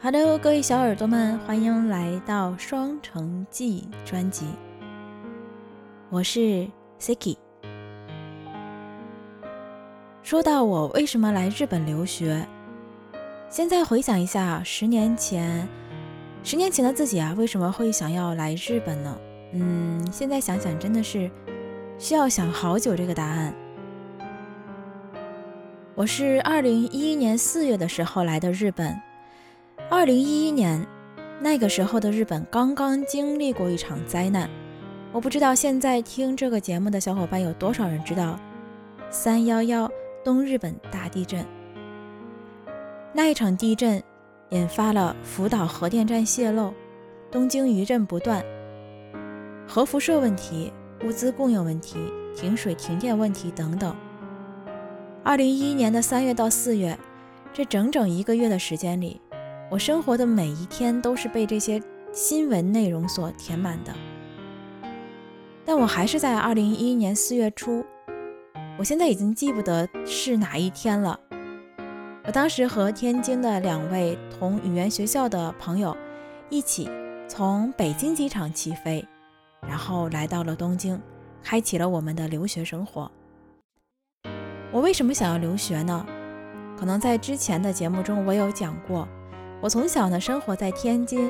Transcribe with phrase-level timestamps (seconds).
[0.00, 4.46] Hello，各位小耳朵们，欢迎来到《双城记》专辑。
[6.08, 6.68] 我是
[7.00, 7.36] Siki。
[10.22, 12.46] 说到我为什么来日本留学，
[13.50, 15.68] 现在回想一下，十年前，
[16.44, 19.18] 十年前的自己啊，为什么会想要来日本呢？
[19.54, 21.28] 嗯，现在想想真的是
[21.98, 23.52] 需要想好久这个答案。
[25.96, 28.96] 我是二零一一年四月的时候来的日本。
[29.90, 30.86] 二零一一年，
[31.40, 34.48] 那个时候的日本刚刚经历过一场灾难。
[35.12, 38.38] 我不知道现在听这个节目的小伙伴有多少人知道
[39.08, 39.90] 三幺幺
[40.22, 41.42] 东日本大地震。
[43.14, 44.02] 那一场地震
[44.50, 46.74] 引发了福岛核电站泄漏、
[47.30, 48.44] 东京余震不断、
[49.66, 50.70] 核辐射问题、
[51.02, 51.96] 物资供应问题、
[52.36, 53.96] 停水停电问题等等。
[55.24, 56.96] 二零一一年的三月到四月，
[57.54, 59.18] 这整整一个月的时间里。
[59.70, 63.94] 我生活的每一天都是被这些新闻内容所填满的，
[65.62, 67.84] 但我还是在二零一一年四月初，
[68.78, 71.20] 我现在已经记不得是哪一天了。
[72.24, 75.94] 我当时和天津的两位同语言学校的朋友
[76.48, 76.90] 一起
[77.26, 79.06] 从北京机场起飞，
[79.60, 80.98] 然后来到了东京，
[81.42, 83.10] 开启了我们的留学生活。
[84.72, 86.06] 我为什么想要留学呢？
[86.78, 89.06] 可能在之前的节目中我有讲过。
[89.60, 91.28] 我从小呢生活在天津，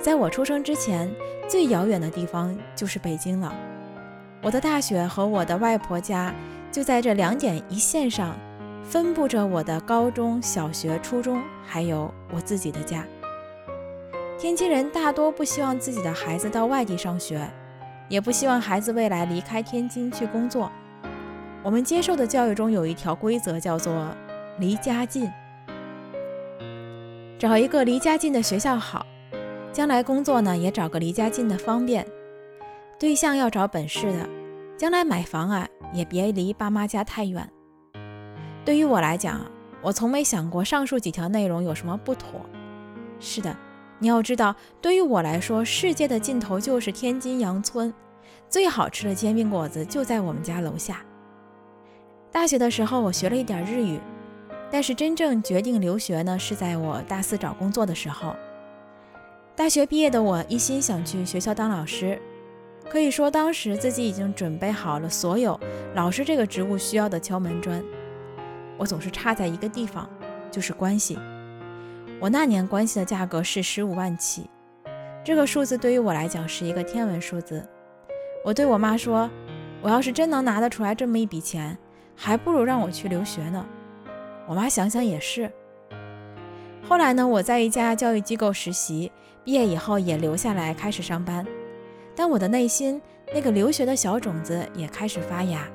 [0.00, 1.08] 在我出生之前，
[1.48, 3.54] 最遥远的地方就是北京了。
[4.42, 6.34] 我的大学和我的外婆家
[6.72, 8.36] 就在这两点一线上，
[8.82, 13.04] 分布着我的高中小学、初中，还有我自己的家。
[14.36, 17.48] 天津人大多不希望自己的孩子到外地上学，
[18.08, 20.70] 也不希望孩子未来离开天津去工作。
[21.62, 24.08] 我们接受的教育中有一条规则，叫做
[24.58, 25.30] 离家近。
[27.38, 29.06] 找一个离家近的学校好，
[29.72, 32.04] 将来工作呢也找个离家近的方便。
[32.98, 34.28] 对象要找本市的，
[34.76, 37.48] 将来买房啊也别离爸妈家太远。
[38.64, 39.40] 对于我来讲，
[39.80, 42.40] 我从没想过上述几条内容有什么不妥。
[43.20, 43.56] 是的，
[44.00, 47.94] 你要知道，对于我来说，世界的尽头就是天津杨村，
[48.48, 51.02] 最好吃的煎饼果子就在我们家楼下。
[52.32, 54.00] 大学的时候，我学了一点日语。
[54.70, 58.36] 但是真正决定留学呢，是在我大四找工作的时候。
[59.56, 62.20] 大学毕业的我一心想去学校当老师，
[62.88, 65.58] 可以说当时自己已经准备好了所有
[65.94, 67.82] 老师这个职务需要的敲门砖。
[68.76, 70.08] 我总是差在一个地方，
[70.50, 71.18] 就是关系。
[72.20, 74.48] 我那年关系的价格是十五万起，
[75.24, 77.66] 这个数字对于我来讲是一个天文数字。
[78.44, 79.28] 我对我妈说，
[79.82, 81.76] 我要是真能拿得出来这么一笔钱，
[82.14, 83.66] 还不如让我去留学呢。
[84.48, 85.50] 我妈想想也是。
[86.88, 89.12] 后来呢，我在一家教育机构实习，
[89.44, 91.46] 毕业以后也留下来开始上班。
[92.16, 93.00] 但我的内心
[93.32, 95.68] 那个留学的小种子也开始发芽。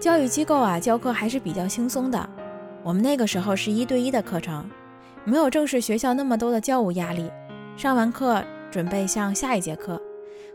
[0.00, 2.28] 教育机构啊，教课还是比较轻松的。
[2.82, 4.68] 我们那个时候是一对一的课程，
[5.24, 7.30] 没有正式学校那么多的教务压力。
[7.76, 10.00] 上完课准备上下一节课，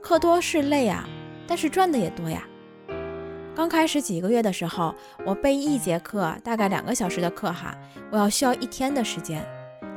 [0.00, 1.08] 课多是累啊，
[1.46, 2.46] 但是赚的也多呀。
[3.54, 4.94] 刚开始几个月的时候，
[5.26, 7.76] 我备一节课大概两个小时的课哈，
[8.10, 9.44] 我要需要一天的时间。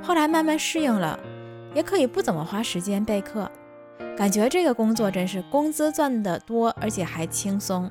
[0.03, 1.17] 后来慢慢适应了，
[1.73, 3.49] 也可以不怎么花时间备课，
[4.17, 7.89] 感觉这个工作真是工资赚得多，而且还轻松。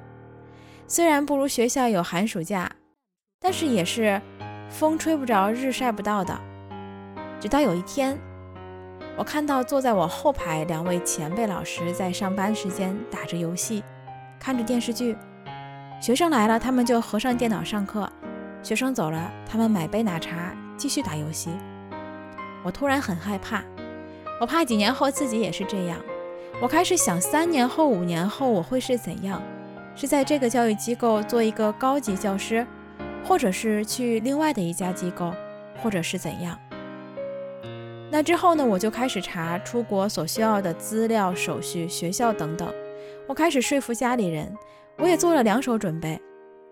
[0.87, 2.71] 虽然不如学校有寒暑假，
[3.41, 4.21] 但是也是
[4.69, 6.39] 风吹不着，日晒不到的。
[7.41, 8.19] 直到有一天，
[9.17, 13.83] 我看到坐在我后排两位前辈老师在上班时间打着游戏，
[14.39, 15.17] 看着电视剧。
[16.05, 18.07] 学生来了，他们就合上电脑上课；
[18.63, 21.49] 学生走了，他们买杯奶茶继续打游戏。
[22.63, 23.63] 我突然很害怕，
[24.39, 25.97] 我怕几年后自己也是这样。
[26.61, 29.41] 我开始想，三年后、五年后我会是怎样？
[29.97, 32.67] 是在这个教育机构做一个高级教师，
[33.27, 35.33] 或者是去另外的一家机构，
[35.83, 36.59] 或者是怎样？
[38.11, 38.63] 那之后呢？
[38.63, 42.71] 我就开始查出国所需要的资料、手续、学校等等。
[43.27, 44.55] 我开始说服家里人。
[44.97, 46.21] 我也做了两手准备，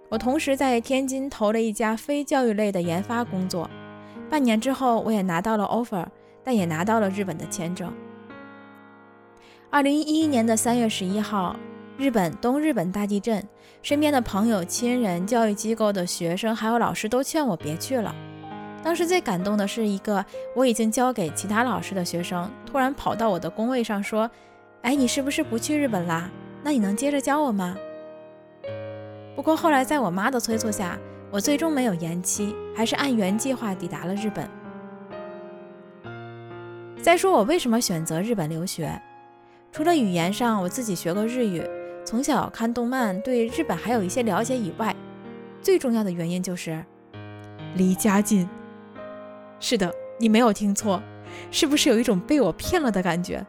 [0.08, 3.69] 我同时在天津投了一家非教育类的研发工作，
[4.30, 6.06] 半年之后我也拿到了 offer，
[6.44, 7.92] 但也拿到了日本的签证。
[9.70, 11.56] 二零一一年的三月十一号，
[11.96, 13.42] 日本东日本大地震，
[13.82, 18.14] 身边的朋友、亲人、教育机构的学生还有老师都劝我别去了。
[18.82, 20.24] 当时最感动的是一个
[20.54, 24.30] 我已经交给其他老师的学生，突然跑到我的工位上说
[24.82, 26.30] ：“哎，你是不是不去日本啦？
[26.62, 27.76] 那你能接着教我吗？”
[29.34, 30.99] 不过后来，在我妈的催促下，
[31.31, 34.49] 我最终没有延期，还是按原计划抵达了日本。
[37.02, 39.00] 再说我为什么选择日本留学？
[39.73, 41.62] 除了语言上我自己学过日语，
[42.05, 44.94] 从小看动漫，对日本还有一些了解以外，
[45.62, 46.84] 最重要的原因就是
[47.75, 48.46] 离家近。
[49.58, 51.02] 是的，你没有听错，
[51.50, 53.44] 是不是有一种被我骗了的感觉？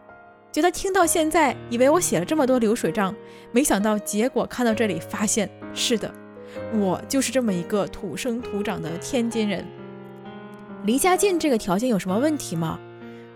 [0.51, 3.13] 觉得听到现在，以为我写了这么多流水账，
[3.51, 6.13] 没想到结果看到这里，发现是的，
[6.73, 9.65] 我就是这么一个土生土长的天津人。
[10.85, 12.79] 离家近这个条件有什么问题吗？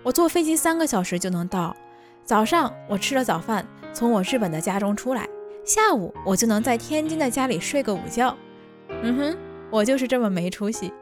[0.04, 1.76] 我坐飞机三个小时就能到，
[2.24, 5.28] 早上我吃了早饭，从我日本的家中出来，
[5.66, 8.36] 下午我就能在天津的家里睡个午觉。
[9.02, 9.38] 嗯哼，
[9.70, 10.94] 我就是这么没出息。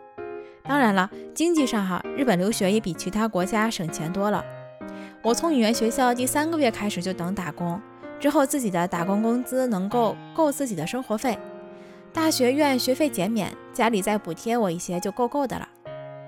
[0.63, 4.43] 当然了，经济上哈，日本留学也比其他国家省钱多了。
[5.21, 7.79] 我从语言学校第三个月开始就等打工，
[8.19, 11.37] 之后自己的打工工资能够够自己的生活费。
[12.13, 15.67] 大学院学费减免，家里再补贴我一些就够够的了。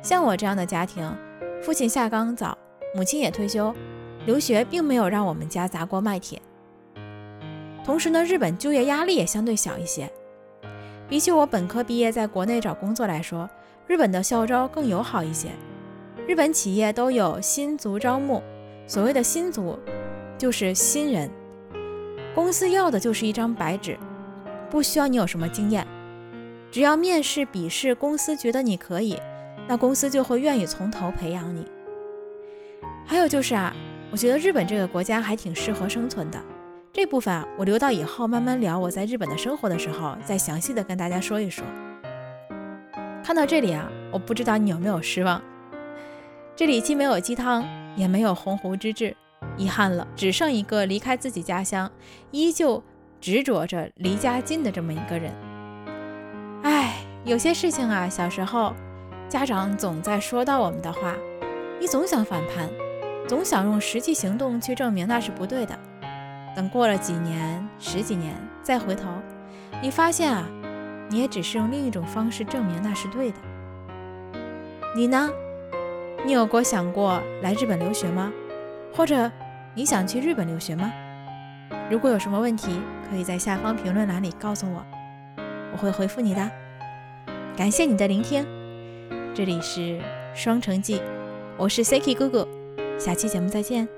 [0.01, 1.10] 像我这样的家庭，
[1.62, 2.57] 父亲下岗早，
[2.94, 3.74] 母亲也退休，
[4.25, 6.42] 留学并没有让我们家砸锅卖铁。
[7.86, 10.12] 同时呢，日本就业压力也相对小一些，
[11.07, 13.50] 比起我本科毕业在国内找工作来说，
[13.88, 15.50] 日本的校招更友好一些。
[16.28, 18.44] 日本企业都有新卒招募。
[18.86, 19.80] 所谓的新族，
[20.38, 21.30] 就是新人，
[22.38, 23.98] 公司要的就是一张白纸，
[24.69, 25.88] 不需要你有什么经验，
[26.69, 29.19] 只要面试、笔试，公司觉得你可以，
[29.68, 31.66] 那公司就会愿意从头培养你。
[33.07, 33.75] 还有就是啊，
[34.12, 36.39] 我觉得日本这个国家还挺适合生存的，
[36.94, 41.66] 这部分啊，我留到以后慢慢聊我在日本的生活的时候，再详细的跟大家说一说。
[43.24, 45.42] 看到这里啊，我不知道你有没有失望，
[46.56, 47.66] 这里既没有鸡汤。
[47.95, 49.18] 也没有鸿鹄之志，
[49.57, 51.92] 遗憾了，只剩一个离开自己家乡，
[52.31, 52.84] 依旧
[53.19, 55.34] 执着着离家近的这么一个人。
[56.63, 56.95] 唉，
[57.25, 58.74] 有些事情啊，小时候
[59.30, 61.16] 家长总在说到我们的话，
[61.80, 62.69] 你总想反叛，
[63.28, 65.78] 总想用实际行动去证明那是不对的。
[66.56, 69.07] 等过了几年、十几年，再回头，
[69.81, 70.48] 你发现啊，
[71.10, 73.38] 你也只是用另一种方式证明那是对的。
[74.95, 75.30] 你呢？
[76.25, 78.33] 你有过想过来日本留学吗？
[78.94, 79.31] 或者
[79.74, 80.92] 你想去日本留学吗？
[81.89, 84.86] 如果有什么问题，可以在下方评论栏里告诉我，
[85.72, 86.51] 我会回复你的。
[87.56, 88.45] 感谢你的聆听，
[89.34, 90.00] 这里是
[90.34, 91.01] 双城记，
[91.57, 92.48] 我是 Siki 哥哥，
[92.98, 93.97] 下期节目再见。